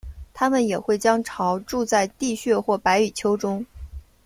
[0.33, 3.63] 它们也会将巢筑在地穴或白蚁丘中。